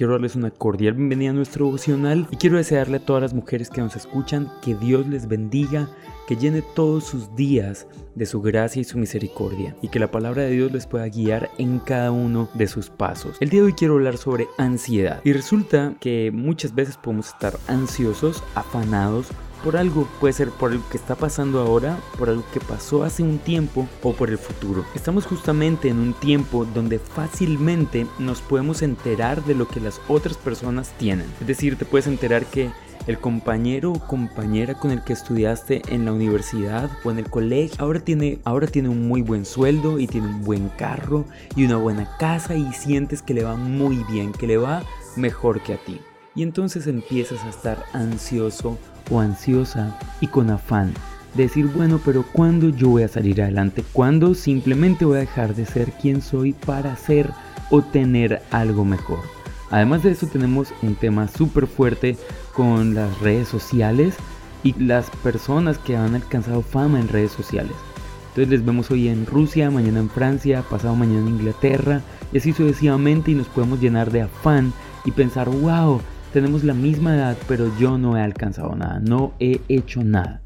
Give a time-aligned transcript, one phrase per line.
[0.00, 3.68] Quiero darles una cordial bienvenida a nuestro devocional y quiero desearle a todas las mujeres
[3.68, 5.90] que nos escuchan que Dios les bendiga,
[6.26, 10.40] que llene todos sus días de su gracia y su misericordia y que la palabra
[10.40, 13.36] de Dios les pueda guiar en cada uno de sus pasos.
[13.40, 17.52] El día de hoy quiero hablar sobre ansiedad y resulta que muchas veces podemos estar
[17.68, 19.26] ansiosos, afanados,
[19.62, 23.22] por algo, puede ser por algo que está pasando ahora, por algo que pasó hace
[23.22, 24.84] un tiempo o por el futuro.
[24.94, 30.36] Estamos justamente en un tiempo donde fácilmente nos podemos enterar de lo que las otras
[30.36, 31.26] personas tienen.
[31.40, 32.70] Es decir, te puedes enterar que
[33.06, 37.76] el compañero o compañera con el que estudiaste en la universidad o en el colegio
[37.78, 41.24] ahora tiene, ahora tiene un muy buen sueldo y tiene un buen carro
[41.56, 44.84] y una buena casa y sientes que le va muy bien, que le va
[45.16, 46.00] mejor que a ti.
[46.34, 48.78] Y entonces empiezas a estar ansioso
[49.10, 50.92] o ansiosa y con afán
[51.34, 53.84] de decir, bueno, pero ¿cuándo yo voy a salir adelante?
[53.92, 57.30] ¿Cuándo simplemente voy a dejar de ser quien soy para ser
[57.70, 59.20] o tener algo mejor?
[59.70, 62.16] Además de eso tenemos un tema súper fuerte
[62.54, 64.14] con las redes sociales
[64.64, 67.72] y las personas que han alcanzado fama en redes sociales.
[68.30, 72.02] Entonces les vemos hoy en Rusia, mañana en Francia, pasado mañana en Inglaterra
[72.32, 74.72] y así sucesivamente y nos podemos llenar de afán
[75.04, 76.00] y pensar, wow,
[76.32, 80.42] tenemos la misma edad, pero yo no he alcanzado nada, no he hecho nada.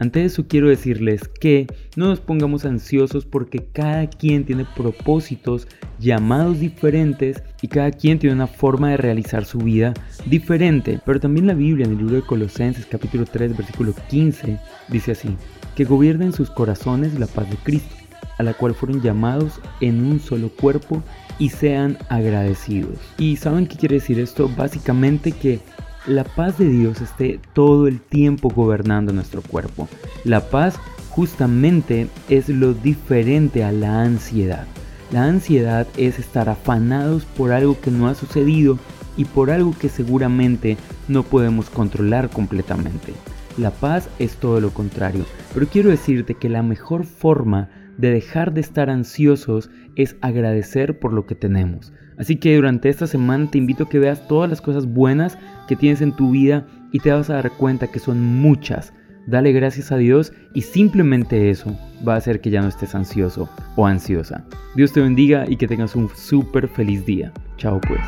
[0.00, 5.66] Ante eso quiero decirles que no nos pongamos ansiosos porque cada quien tiene propósitos,
[5.98, 9.94] llamados diferentes y cada quien tiene una forma de realizar su vida
[10.26, 11.00] diferente.
[11.04, 15.36] Pero también la Biblia en el libro de Colosenses capítulo 3 versículo 15 dice así,
[15.74, 17.94] que gobiernen sus corazones la paz de Cristo,
[18.38, 21.02] a la cual fueron llamados en un solo cuerpo
[21.38, 22.98] y sean agradecidos.
[23.18, 24.48] ¿Y saben qué quiere decir esto?
[24.56, 25.60] Básicamente que
[26.06, 29.88] la paz de Dios esté todo el tiempo gobernando nuestro cuerpo.
[30.24, 30.76] La paz
[31.10, 34.66] justamente es lo diferente a la ansiedad.
[35.12, 38.78] La ansiedad es estar afanados por algo que no ha sucedido
[39.16, 40.76] y por algo que seguramente
[41.08, 43.14] no podemos controlar completamente.
[43.56, 48.54] La paz es todo lo contrario, pero quiero decirte que la mejor forma de dejar
[48.54, 51.92] de estar ansiosos es agradecer por lo que tenemos.
[52.16, 55.38] Así que durante esta semana te invito a que veas todas las cosas buenas
[55.68, 58.92] que tienes en tu vida y te vas a dar cuenta que son muchas.
[59.26, 63.48] Dale gracias a Dios y simplemente eso va a hacer que ya no estés ansioso
[63.76, 64.44] o ansiosa.
[64.74, 67.32] Dios te bendiga y que tengas un súper feliz día.
[67.56, 68.00] Chao pues.